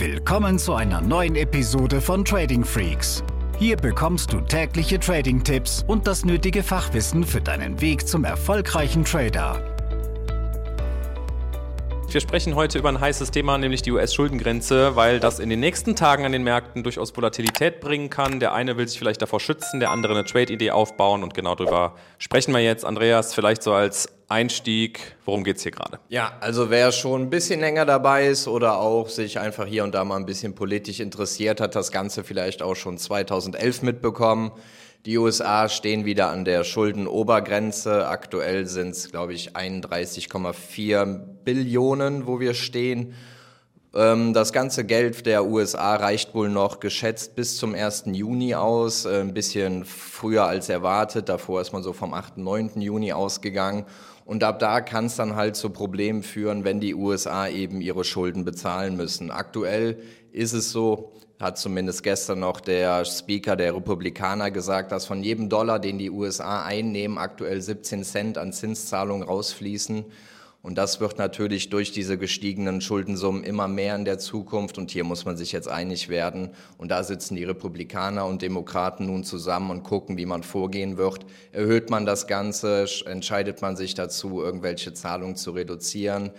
Willkommen 0.00 0.58
zu 0.58 0.72
einer 0.72 1.02
neuen 1.02 1.36
Episode 1.36 2.00
von 2.00 2.24
Trading 2.24 2.64
Freaks. 2.64 3.22
Hier 3.58 3.76
bekommst 3.76 4.32
du 4.32 4.40
tägliche 4.40 4.98
Trading-Tipps 4.98 5.84
und 5.86 6.06
das 6.06 6.24
nötige 6.24 6.62
Fachwissen 6.62 7.22
für 7.22 7.42
deinen 7.42 7.82
Weg 7.82 8.08
zum 8.08 8.24
erfolgreichen 8.24 9.04
Trader. 9.04 9.62
Wir 12.12 12.20
sprechen 12.20 12.56
heute 12.56 12.76
über 12.76 12.88
ein 12.88 12.98
heißes 12.98 13.30
Thema, 13.30 13.56
nämlich 13.56 13.82
die 13.82 13.92
US-Schuldengrenze, 13.92 14.96
weil 14.96 15.20
das 15.20 15.38
in 15.38 15.48
den 15.48 15.60
nächsten 15.60 15.94
Tagen 15.94 16.24
an 16.24 16.32
den 16.32 16.42
Märkten 16.42 16.82
durchaus 16.82 17.16
Volatilität 17.16 17.80
bringen 17.80 18.10
kann. 18.10 18.40
Der 18.40 18.52
eine 18.52 18.76
will 18.76 18.88
sich 18.88 18.98
vielleicht 18.98 19.22
davor 19.22 19.38
schützen, 19.38 19.78
der 19.78 19.92
andere 19.92 20.14
eine 20.14 20.24
Trade-Idee 20.24 20.72
aufbauen 20.72 21.22
und 21.22 21.34
genau 21.34 21.54
darüber 21.54 21.94
sprechen 22.18 22.52
wir 22.52 22.58
jetzt. 22.58 22.84
Andreas, 22.84 23.32
vielleicht 23.32 23.62
so 23.62 23.72
als 23.74 24.08
Einstieg, 24.26 25.14
worum 25.24 25.44
geht 25.44 25.58
es 25.58 25.62
hier 25.62 25.70
gerade? 25.70 26.00
Ja, 26.08 26.32
also 26.40 26.68
wer 26.68 26.90
schon 26.90 27.22
ein 27.22 27.30
bisschen 27.30 27.60
länger 27.60 27.86
dabei 27.86 28.26
ist 28.26 28.48
oder 28.48 28.78
auch 28.78 29.08
sich 29.08 29.38
einfach 29.38 29.66
hier 29.66 29.84
und 29.84 29.94
da 29.94 30.02
mal 30.02 30.16
ein 30.16 30.26
bisschen 30.26 30.56
politisch 30.56 30.98
interessiert, 30.98 31.60
hat 31.60 31.76
das 31.76 31.92
Ganze 31.92 32.24
vielleicht 32.24 32.60
auch 32.60 32.74
schon 32.74 32.98
2011 32.98 33.82
mitbekommen. 33.82 34.50
Die 35.06 35.16
USA 35.16 35.70
stehen 35.70 36.04
wieder 36.04 36.28
an 36.28 36.44
der 36.44 36.62
Schuldenobergrenze. 36.62 38.06
Aktuell 38.06 38.66
sind 38.66 38.90
es, 38.90 39.10
glaube 39.10 39.32
ich, 39.32 39.56
31,4 39.56 41.18
Billionen, 41.42 42.26
wo 42.26 42.38
wir 42.38 42.52
stehen. 42.52 43.14
Ähm, 43.94 44.34
das 44.34 44.52
ganze 44.52 44.84
Geld 44.84 45.24
der 45.24 45.46
USA 45.46 45.96
reicht 45.96 46.34
wohl 46.34 46.50
noch 46.50 46.80
geschätzt 46.80 47.34
bis 47.34 47.56
zum 47.56 47.74
1. 47.74 48.04
Juni 48.12 48.54
aus, 48.54 49.06
äh, 49.06 49.22
ein 49.22 49.32
bisschen 49.32 49.86
früher 49.86 50.44
als 50.44 50.68
erwartet. 50.68 51.30
Davor 51.30 51.62
ist 51.62 51.72
man 51.72 51.82
so 51.82 51.94
vom 51.94 52.12
8., 52.12 52.36
9. 52.36 52.78
Juni 52.82 53.14
ausgegangen. 53.14 53.86
Und 54.26 54.44
ab 54.44 54.58
da 54.58 54.82
kann 54.82 55.06
es 55.06 55.16
dann 55.16 55.34
halt 55.34 55.56
zu 55.56 55.70
Problemen 55.70 56.22
führen, 56.22 56.62
wenn 56.64 56.78
die 56.78 56.94
USA 56.94 57.48
eben 57.48 57.80
ihre 57.80 58.04
Schulden 58.04 58.44
bezahlen 58.44 58.98
müssen. 58.98 59.30
Aktuell 59.30 60.02
ist 60.30 60.52
es 60.52 60.70
so, 60.70 61.14
hat 61.40 61.58
zumindest 61.58 62.02
gestern 62.02 62.40
noch 62.40 62.60
der 62.60 63.04
Speaker 63.06 63.56
der 63.56 63.74
Republikaner 63.74 64.50
gesagt, 64.50 64.92
dass 64.92 65.06
von 65.06 65.22
jedem 65.22 65.48
Dollar, 65.48 65.78
den 65.78 65.98
die 65.98 66.10
USA 66.10 66.64
einnehmen, 66.64 67.16
aktuell 67.16 67.62
17 67.62 68.04
Cent 68.04 68.38
an 68.38 68.52
Zinszahlungen 68.52 69.26
rausfließen. 69.26 70.04
Und 70.62 70.76
das 70.76 71.00
wird 71.00 71.16
natürlich 71.16 71.70
durch 71.70 71.90
diese 71.90 72.18
gestiegenen 72.18 72.82
Schuldensummen 72.82 73.44
immer 73.44 73.66
mehr 73.66 73.96
in 73.96 74.04
der 74.04 74.18
Zukunft. 74.18 74.76
Und 74.76 74.90
hier 74.90 75.04
muss 75.04 75.24
man 75.24 75.38
sich 75.38 75.52
jetzt 75.52 75.68
einig 75.68 76.10
werden. 76.10 76.50
Und 76.76 76.90
da 76.90 77.02
sitzen 77.02 77.34
die 77.34 77.44
Republikaner 77.44 78.26
und 78.26 78.42
Demokraten 78.42 79.06
nun 79.06 79.24
zusammen 79.24 79.70
und 79.70 79.82
gucken, 79.82 80.18
wie 80.18 80.26
man 80.26 80.42
vorgehen 80.42 80.98
wird. 80.98 81.24
Erhöht 81.52 81.88
man 81.88 82.04
das 82.04 82.26
Ganze? 82.26 82.84
Entscheidet 83.06 83.62
man 83.62 83.76
sich 83.76 83.94
dazu, 83.94 84.42
irgendwelche 84.42 84.92
Zahlungen 84.92 85.36
zu 85.36 85.52
reduzieren? 85.52 86.30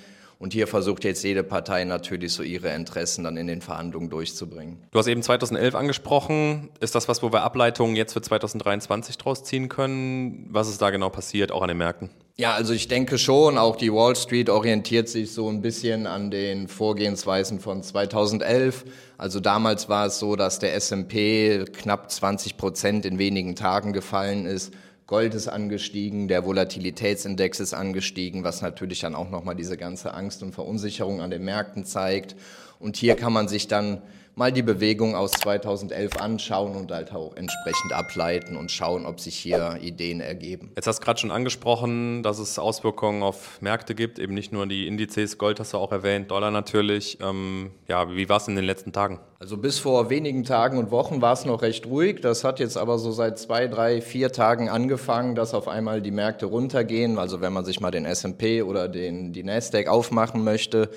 Und 0.41 0.53
hier 0.53 0.65
versucht 0.65 1.03
jetzt 1.03 1.23
jede 1.23 1.43
Partei 1.43 1.83
natürlich 1.83 2.33
so 2.33 2.41
ihre 2.41 2.73
Interessen 2.73 3.23
dann 3.23 3.37
in 3.37 3.45
den 3.45 3.61
Verhandlungen 3.61 4.09
durchzubringen. 4.09 4.79
Du 4.89 4.97
hast 4.97 5.05
eben 5.05 5.21
2011 5.21 5.75
angesprochen. 5.75 6.69
Ist 6.79 6.95
das 6.95 7.07
was, 7.07 7.21
wo 7.21 7.31
wir 7.31 7.43
Ableitungen 7.43 7.95
jetzt 7.95 8.13
für 8.13 8.23
2023 8.23 9.19
draus 9.19 9.43
ziehen 9.43 9.69
können? 9.69 10.47
Was 10.49 10.67
ist 10.67 10.81
da 10.81 10.89
genau 10.89 11.09
passiert, 11.09 11.51
auch 11.51 11.61
an 11.61 11.67
den 11.67 11.77
Märkten? 11.77 12.09
Ja, 12.37 12.55
also 12.55 12.73
ich 12.73 12.87
denke 12.87 13.19
schon, 13.19 13.59
auch 13.59 13.75
die 13.75 13.93
Wall 13.93 14.15
Street 14.15 14.49
orientiert 14.49 15.09
sich 15.09 15.31
so 15.31 15.47
ein 15.47 15.61
bisschen 15.61 16.07
an 16.07 16.31
den 16.31 16.67
Vorgehensweisen 16.67 17.59
von 17.59 17.83
2011. 17.83 18.85
Also 19.19 19.39
damals 19.39 19.89
war 19.89 20.07
es 20.07 20.17
so, 20.17 20.35
dass 20.35 20.57
der 20.57 20.73
S&P 20.73 21.65
knapp 21.65 22.09
20 22.09 22.57
Prozent 22.57 23.05
in 23.05 23.19
wenigen 23.19 23.55
Tagen 23.55 23.93
gefallen 23.93 24.47
ist. 24.47 24.73
Gold 25.11 25.33
ist 25.33 25.49
angestiegen, 25.49 26.29
der 26.29 26.45
Volatilitätsindex 26.45 27.59
ist 27.59 27.73
angestiegen, 27.73 28.45
was 28.45 28.61
natürlich 28.61 29.01
dann 29.01 29.13
auch 29.13 29.29
nochmal 29.29 29.55
diese 29.55 29.75
ganze 29.75 30.13
Angst 30.13 30.41
und 30.41 30.55
Verunsicherung 30.55 31.19
an 31.19 31.29
den 31.29 31.43
Märkten 31.43 31.83
zeigt. 31.83 32.37
Und 32.79 32.95
hier 32.95 33.17
kann 33.17 33.33
man 33.33 33.49
sich 33.49 33.67
dann 33.67 34.01
mal 34.35 34.51
die 34.51 34.61
Bewegung 34.61 35.15
aus 35.15 35.31
2011 35.31 36.17
anschauen 36.17 36.75
und 36.75 36.91
halt 36.91 37.13
auch 37.13 37.35
entsprechend 37.35 37.93
ableiten 37.93 38.55
und 38.55 38.71
schauen, 38.71 39.05
ob 39.05 39.19
sich 39.19 39.35
hier 39.35 39.77
Ideen 39.81 40.21
ergeben. 40.21 40.71
Jetzt 40.75 40.87
hast 40.87 40.99
du 40.99 41.05
gerade 41.05 41.19
schon 41.19 41.31
angesprochen, 41.31 42.23
dass 42.23 42.39
es 42.39 42.57
Auswirkungen 42.57 43.23
auf 43.23 43.61
Märkte 43.61 43.95
gibt, 43.95 44.19
eben 44.19 44.33
nicht 44.33 44.51
nur 44.51 44.67
die 44.67 44.87
Indizes, 44.87 45.37
Gold 45.37 45.59
hast 45.59 45.73
du 45.73 45.77
auch 45.77 45.91
erwähnt, 45.91 46.31
Dollar 46.31 46.51
natürlich. 46.51 47.17
Ähm, 47.21 47.71
ja, 47.87 48.09
wie 48.09 48.29
war 48.29 48.37
es 48.37 48.47
in 48.47 48.55
den 48.55 48.65
letzten 48.65 48.93
Tagen? 48.93 49.19
Also 49.39 49.57
bis 49.57 49.79
vor 49.79 50.09
wenigen 50.09 50.43
Tagen 50.43 50.77
und 50.77 50.91
Wochen 50.91 51.21
war 51.21 51.33
es 51.33 51.45
noch 51.45 51.61
recht 51.63 51.87
ruhig. 51.87 52.21
Das 52.21 52.43
hat 52.43 52.59
jetzt 52.59 52.77
aber 52.77 52.99
so 52.99 53.11
seit 53.11 53.39
zwei, 53.39 53.67
drei, 53.67 54.01
vier 54.01 54.31
Tagen 54.31 54.69
angefangen, 54.69 55.35
dass 55.35 55.53
auf 55.53 55.67
einmal 55.67 56.01
die 56.01 56.11
Märkte 56.11 56.45
runtergehen. 56.45 57.17
Also 57.17 57.41
wenn 57.41 57.51
man 57.51 57.65
sich 57.65 57.79
mal 57.79 57.91
den 57.91 58.05
S&P 58.05 58.61
oder 58.61 58.87
den, 58.87 59.33
die 59.33 59.43
Nasdaq 59.43 59.87
aufmachen 59.87 60.43
möchte, 60.43 60.89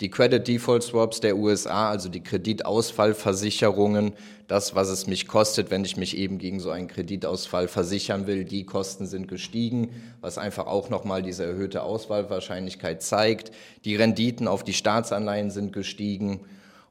die 0.00 0.08
Credit 0.08 0.46
Default 0.46 0.82
Swaps 0.82 1.20
der 1.20 1.36
USA, 1.36 1.90
also 1.90 2.08
die 2.08 2.22
Kreditausfallversicherungen, 2.22 4.12
das, 4.48 4.74
was 4.74 4.88
es 4.88 5.06
mich 5.06 5.28
kostet, 5.28 5.70
wenn 5.70 5.84
ich 5.84 5.96
mich 5.96 6.16
eben 6.16 6.38
gegen 6.38 6.58
so 6.58 6.70
einen 6.70 6.88
Kreditausfall 6.88 7.68
versichern 7.68 8.26
will, 8.26 8.44
die 8.44 8.64
Kosten 8.64 9.06
sind 9.06 9.28
gestiegen, 9.28 9.90
was 10.20 10.38
einfach 10.38 10.66
auch 10.66 10.88
nochmal 10.88 11.22
diese 11.22 11.44
erhöhte 11.44 11.82
Auswahlwahrscheinlichkeit 11.82 13.02
zeigt. 13.02 13.52
Die 13.84 13.94
Renditen 13.94 14.48
auf 14.48 14.64
die 14.64 14.72
Staatsanleihen 14.72 15.50
sind 15.50 15.72
gestiegen 15.72 16.40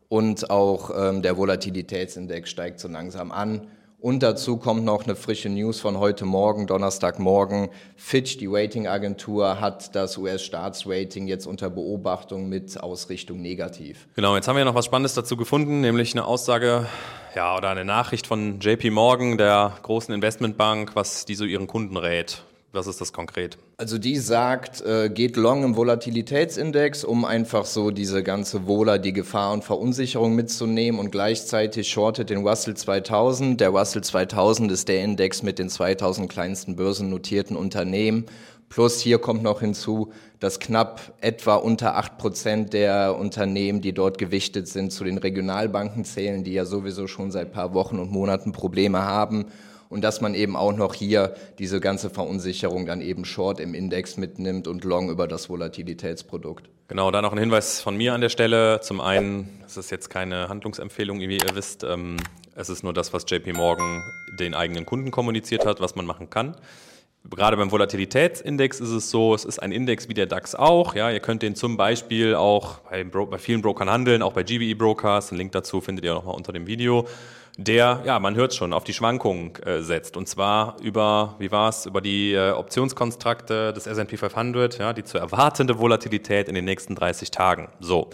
und 0.08 0.50
auch 0.50 0.92
ähm, 0.96 1.22
der 1.22 1.36
Volatilitätsindex 1.38 2.50
steigt 2.50 2.80
so 2.80 2.88
langsam 2.88 3.32
an. 3.32 3.68
Und 4.02 4.24
dazu 4.24 4.56
kommt 4.56 4.86
noch 4.86 5.04
eine 5.04 5.18
frische 5.18 5.50
News 5.50 5.82
von 5.82 6.00
heute 6.00 6.24
Morgen, 6.24 6.68
Donnerstagmorgen. 6.68 7.68
Fitch, 7.98 8.38
die 8.38 8.48
Ratingagentur, 8.48 9.60
hat 9.60 9.94
das 9.94 10.18
US-Staatsrating 10.18 11.28
jetzt 11.28 11.46
unter 11.46 11.70
Beobachtung 11.70 12.48
mit 12.48 12.82
Ausrichtung 12.82 13.42
negativ. 13.42 14.08
Genau, 14.16 14.38
jetzt 14.38 14.48
haben 14.48 14.56
wir 14.56 14.64
noch 14.64 14.76
was 14.76 14.86
Spannendes 14.86 15.16
dazu 15.16 15.36
gefunden, 15.36 15.82
nämlich 15.82 16.14
eine 16.14 16.24
Aussage 16.24 16.86
ja, 17.36 17.58
oder 17.58 17.72
eine 17.72 17.84
Nachricht 17.84 18.26
von 18.26 18.62
JP 18.62 18.92
Morgan, 18.92 19.38
der 19.38 19.74
großen 19.84 20.14
Investmentbank, 20.14 20.96
was 20.96 21.26
die 21.26 21.36
so 21.36 21.44
ihren 21.44 21.68
Kunden 21.68 21.98
rät. 21.98 22.44
Was 22.72 22.86
ist 22.86 23.02
das 23.02 23.14
konkret? 23.14 23.58
Also 23.78 23.98
die 23.98 24.18
sagt, 24.18 24.82
äh, 24.82 25.10
geht 25.10 25.38
long 25.38 25.64
im 25.64 25.76
Volatilitätsindex, 25.76 27.04
um 27.04 27.26
einfach 27.26 27.66
so 27.66 27.90
diese 27.90 28.22
ganze 28.22 28.68
Wohler, 28.68 29.00
die 29.00 29.12
Gefahr 29.12 29.54
und 29.54 29.64
Verunsicherung 29.64 30.36
mitzunehmen 30.36 31.00
und 31.00 31.10
gleichzeitig 31.10 31.90
shortet 31.90 32.30
den 32.30 32.46
Russell 32.46 32.78
2000. 32.78 33.60
Der 33.60 33.70
Russell 33.70 34.04
2000 34.04 34.72
ist 34.72 34.88
der 34.88 35.04
Index 35.04 35.42
mit 35.42 35.58
den 35.58 35.68
2000 35.68 36.30
kleinsten 36.30 36.76
börsennotierten 36.76 37.58
Unternehmen. 37.58 38.26
Plus 38.70 39.00
hier 39.00 39.18
kommt 39.18 39.42
noch 39.42 39.62
hinzu, 39.62 40.14
dass 40.40 40.60
knapp 40.60 41.14
etwa 41.22 41.56
unter 41.56 41.96
acht 41.96 42.20
Prozent 42.20 42.74
der 42.74 43.18
Unternehmen, 43.18 43.82
die 43.82 43.94
dort 43.94 44.20
gewichtet 44.20 44.68
sind, 44.68 44.94
zu 44.94 45.04
den 45.04 45.18
Regionalbanken 45.18 46.06
zählen, 46.06 46.44
die 46.44 46.54
ja 46.54 46.66
sowieso 46.66 47.08
schon 47.08 47.32
seit 47.32 47.52
paar 47.52 47.74
Wochen 47.74 47.98
und 47.98 48.12
Monaten 48.12 48.52
Probleme 48.52 49.02
haben 49.02 49.48
und 49.90 50.02
dass 50.02 50.22
man 50.22 50.36
eben 50.36 50.56
auch 50.56 50.74
noch 50.74 50.94
hier 50.94 51.34
diese 51.58 51.80
ganze 51.80 52.10
Verunsicherung 52.10 52.86
dann 52.86 53.02
eben 53.02 53.26
Short 53.26 53.60
im 53.60 53.74
Index 53.74 54.18
mitnimmt 54.18 54.68
und 54.68 54.84
Long 54.84 55.10
über 55.10 55.28
das 55.28 55.50
Volatilitätsprodukt. 55.50 56.70
Genau, 56.88 57.12
da 57.12 57.22
noch 57.22 57.34
ein 57.34 57.38
Hinweis 57.38 57.82
von 57.82 57.98
mir 57.98 58.14
an 58.14 58.22
der 58.22 58.30
Stelle. 58.30 58.80
Zum 58.82 59.02
einen, 59.02 59.62
es 59.66 59.78
ist 59.78 59.92
jetzt 59.92 60.10
keine 60.10 60.50
Handlungsempfehlung, 60.50 61.20
wie 61.20 61.38
ihr 61.38 61.56
wisst. 61.56 61.84
Ähm, 61.84 62.18
es 62.56 62.70
ist 62.70 62.84
nur 62.84 62.94
das, 62.94 63.14
was 63.14 63.26
JP 63.28 63.54
Morgan 63.54 64.04
den 64.40 64.54
eigenen 64.54 64.86
Kunden 64.86 65.12
kommuniziert 65.12 65.66
hat, 65.66 65.82
was 65.82 65.96
man 65.96 66.06
machen 66.06 66.30
kann. 66.30 66.56
Gerade 67.30 67.58
beim 67.58 67.72
Volatilitätsindex 67.72 68.80
ist 68.80 68.90
es 68.90 69.12
so, 69.12 69.36
es 69.36 69.46
ist 69.46 69.60
ein 69.60 69.72
Index 69.72 70.08
wie 70.10 70.14
der 70.14 70.26
DAX 70.26 70.56
auch. 70.56 70.96
Ja, 70.96 71.12
ihr 71.12 71.20
könnt 71.20 71.42
den 71.42 71.56
zum 71.56 71.78
Beispiel 71.78 72.34
auch 72.34 72.80
bei, 72.90 73.04
bei 73.04 73.38
vielen 73.38 73.62
Brokern 73.62 73.90
handeln, 73.90 74.22
auch 74.22 74.34
bei 74.34 74.44
GBE 74.44 74.76
Brokers. 74.76 75.32
Einen 75.32 75.40
Link 75.40 75.52
dazu 75.52 75.82
findet 75.82 76.06
ihr 76.06 76.14
nochmal 76.14 76.36
unter 76.36 76.54
dem 76.54 76.66
Video 76.66 77.06
der, 77.60 78.04
ja, 78.06 78.20
man 78.20 78.36
hört 78.36 78.54
schon, 78.54 78.72
auf 78.72 78.86
die 78.86 78.94
Schwankungen 78.94 79.54
äh, 79.66 79.82
setzt. 79.82 80.16
Und 80.16 80.30
zwar 80.30 80.78
über, 80.82 81.36
wie 81.40 81.52
war 81.52 81.68
es, 81.68 81.86
über 81.86 82.00
die 82.00 82.34
äh, 82.34 82.52
Optionskontrakte 82.52 83.74
des 83.74 83.86
S&P 83.86 84.16
500, 84.16 84.78
ja, 84.78 84.94
die 84.94 85.04
zu 85.04 85.18
erwartende 85.18 85.78
Volatilität 85.78 86.48
in 86.48 86.56
den 86.56 86.64
nächsten 86.64 86.96
30 86.96 87.32
Tagen. 87.32 87.68
So. 87.82 88.10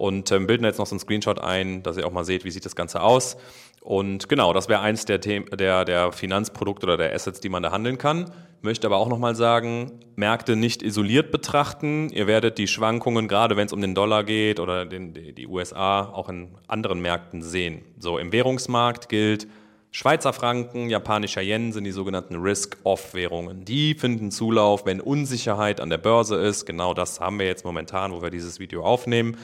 Und 0.00 0.32
ähm, 0.32 0.46
bilden 0.46 0.64
jetzt 0.64 0.78
noch 0.78 0.86
so 0.86 0.94
einen 0.94 1.00
Screenshot 1.00 1.40
ein, 1.40 1.82
dass 1.82 1.98
ihr 1.98 2.06
auch 2.06 2.12
mal 2.12 2.24
seht, 2.24 2.46
wie 2.46 2.50
sieht 2.50 2.64
das 2.64 2.74
Ganze 2.74 3.02
aus. 3.02 3.36
Und 3.82 4.30
genau, 4.30 4.54
das 4.54 4.66
wäre 4.70 4.80
eins 4.80 5.04
der, 5.04 5.18
der, 5.18 5.84
der 5.84 6.12
Finanzprodukte 6.12 6.86
oder 6.86 6.96
der 6.96 7.14
Assets, 7.14 7.40
die 7.40 7.50
man 7.50 7.62
da 7.62 7.70
handeln 7.70 7.98
kann. 7.98 8.30
Möchte 8.62 8.86
aber 8.86 8.96
auch 8.96 9.10
nochmal 9.10 9.34
sagen, 9.36 10.00
Märkte 10.16 10.56
nicht 10.56 10.82
isoliert 10.82 11.30
betrachten. 11.30 12.08
Ihr 12.14 12.26
werdet 12.26 12.56
die 12.56 12.66
Schwankungen, 12.66 13.28
gerade 13.28 13.58
wenn 13.58 13.66
es 13.66 13.74
um 13.74 13.82
den 13.82 13.94
Dollar 13.94 14.24
geht 14.24 14.58
oder 14.58 14.86
den, 14.86 15.12
die 15.12 15.46
USA, 15.46 16.06
auch 16.06 16.30
in 16.30 16.48
anderen 16.66 17.02
Märkten 17.02 17.42
sehen. 17.42 17.82
So, 17.98 18.16
im 18.16 18.32
Währungsmarkt 18.32 19.10
gilt, 19.10 19.48
Schweizer 19.90 20.32
Franken, 20.32 20.88
japanischer 20.88 21.42
Yen 21.42 21.72
sind 21.72 21.84
die 21.84 21.90
sogenannten 21.90 22.36
Risk-Off-Währungen. 22.36 23.66
Die 23.66 23.92
finden 23.92 24.30
Zulauf, 24.30 24.86
wenn 24.86 25.02
Unsicherheit 25.02 25.78
an 25.78 25.90
der 25.90 25.98
Börse 25.98 26.36
ist. 26.36 26.64
Genau 26.64 26.94
das 26.94 27.20
haben 27.20 27.38
wir 27.38 27.46
jetzt 27.46 27.66
momentan, 27.66 28.12
wo 28.12 28.22
wir 28.22 28.30
dieses 28.30 28.60
Video 28.60 28.82
aufnehmen. 28.82 29.36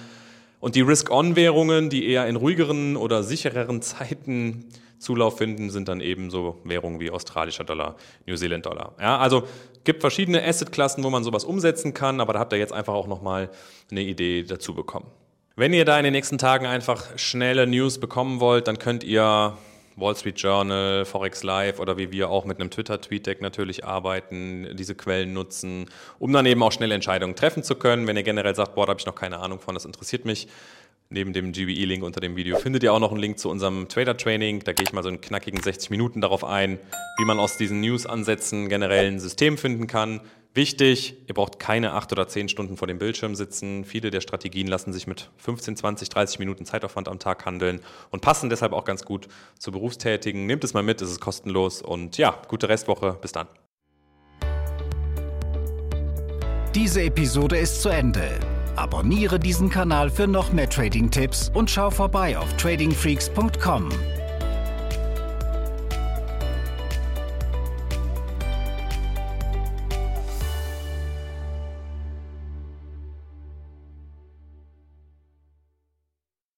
Und 0.61 0.75
die 0.75 0.81
Risk-On-Währungen, 0.81 1.91
die 1.91 2.09
eher 2.09 2.27
in 2.27 2.37
ruhigeren 2.37 2.97
oder 2.97 3.23
sichereren 3.23 3.83
Zeiten 3.83 4.67
Zulauf 4.99 5.39
finden, 5.39 5.71
sind 5.71 5.89
dann 5.89 6.01
eben 6.01 6.31
so 6.31 6.59
Währungen 6.65 7.01
wie 7.01 7.11
australischer 7.11 7.65
Dollar, 7.65 7.97
New 8.27 8.37
Zealand 8.37 8.65
Dollar. 8.65 8.95
Ja, 9.01 9.19
also 9.19 9.47
gibt 9.85 10.01
verschiedene 10.01 10.43
Assetklassen, 10.43 11.05
wo 11.05 11.11
man 11.11 11.23
sowas 11.23 11.45
umsetzen 11.45 11.95
kann, 11.95 12.21
aber 12.21 12.33
da 12.33 12.39
habt 12.41 12.53
ihr 12.53 12.59
jetzt 12.59 12.73
einfach 12.73 12.95
auch 12.95 13.07
nochmal 13.07 13.51
eine 13.91 14.03
Idee 14.03 14.43
dazu 14.43 14.75
bekommen. 14.75 15.07
Wenn 15.55 15.73
ihr 15.73 15.85
da 15.85 15.97
in 15.99 16.05
den 16.05 16.13
nächsten 16.13 16.39
Tagen 16.39 16.67
einfach 16.67 17.19
schnelle 17.19 17.67
News 17.67 17.99
bekommen 17.99 18.41
wollt, 18.41 18.69
dann 18.69 18.79
könnt 18.79 19.05
ihr 19.05 19.57
Wall 19.97 20.15
Street 20.15 20.39
Journal, 20.39 21.05
Forex 21.05 21.43
Live 21.43 21.81
oder 21.81 21.97
wie 21.97 22.13
wir 22.13 22.31
auch 22.31 22.45
mit 22.45 22.61
einem 22.61 22.71
Twitter-Tweet-Deck 22.71 23.41
natürlich 23.41 23.85
arbeiten, 23.85 24.69
diese 24.75 24.95
Quellen 24.95 25.33
nutzen, 25.33 25.87
um 26.19 26.33
dann 26.33 26.47
eben 26.47 26.63
auch 26.63 26.73
schnelle 26.73 26.95
Entscheidungen 26.95 27.35
treffen 27.35 27.63
zu 27.63 27.75
können. 27.75 28.07
Wenn 28.07 28.17
ihr 28.17 28.23
generell 28.23 28.55
sagt, 28.55 28.75
boah, 28.75 28.87
da 28.87 28.91
habe 28.91 29.01
ich 29.01 29.07
noch 29.07 29.15
keine 29.15 29.39
Ahnung 29.39 29.59
von, 29.59 29.75
das 29.75 29.85
interessiert 29.85 30.25
mich, 30.25 30.49
Neben 31.09 31.33
dem 31.33 31.53
GBE-Link 31.53 32.03
unter 32.03 32.21
dem 32.21 32.35
Video 32.35 32.59
findet 32.59 32.83
ihr 32.83 32.93
auch 32.93 32.99
noch 32.99 33.13
einen 33.13 33.21
Link 33.21 33.39
zu 33.39 33.49
unserem 33.49 33.89
Trader-Training. 33.89 34.65
Da 34.65 34.73
gehe 34.73 34.83
ich 34.85 34.93
mal 34.93 35.05
so 35.05 35.09
in 35.09 35.21
knackigen 35.21 35.63
60 35.63 35.91
Minuten 35.91 36.21
darauf 36.21 36.43
ein, 36.43 36.81
wie 37.19 37.25
man 37.25 37.39
aus 37.39 37.57
diesen 37.57 37.81
News-Ansätzen 37.81 38.69
generell 38.69 39.07
ein 39.07 39.21
System 39.21 39.57
finden 39.57 39.87
kann. 39.87 40.21
Wichtig, 40.57 41.17
ihr 41.27 41.35
braucht 41.35 41.59
keine 41.59 41.93
8 41.93 42.13
oder 42.13 42.29
10 42.29 42.49
Stunden 42.49 42.79
vor 42.79 42.89
dem 42.89 42.97
Bildschirm 42.97 43.35
sitzen. 43.35 43.85
Viele 43.85 44.11
der 44.11 44.23
Strategien 44.23 44.67
lassen 44.67 44.91
sich 44.91 45.07
mit 45.07 45.29
15, 45.37 45.77
20, 45.77 46.09
30 46.09 46.39
Minuten 46.39 46.65
Zeitaufwand 46.65 47.09
am 47.09 47.19
Tag 47.19 47.45
handeln 47.45 47.83
und 48.09 48.23
passen 48.23 48.49
deshalb 48.49 48.73
auch 48.73 48.87
ganz 48.87 49.05
gut 49.05 49.29
zu 49.59 49.71
Berufstätigen. 49.71 50.47
Nehmt 50.47 50.65
es 50.65 50.73
mal 50.73 50.83
mit, 50.83 51.03
es 51.03 51.11
ist 51.11 51.21
kostenlos 51.21 51.83
und 51.83 52.17
ja, 52.17 52.41
gute 52.49 52.71
Restwoche. 52.71 53.19
Bis 53.21 53.33
dann. 53.33 53.49
Diese 56.75 57.03
Episode 57.03 57.59
ist 57.59 57.83
zu 57.83 57.91
Ende. 57.91 58.41
Abonniere 58.77 59.39
diesen 59.39 59.69
Kanal 59.69 60.09
für 60.09 60.27
noch 60.27 60.55
mehr 60.55 60.71
Trading-Tipps 60.71 61.51
und 61.53 61.71
schau 61.71 61.91
vorbei 61.91 62.39
auf 62.39 62.51
tradingfreaks.com. 62.57 63.91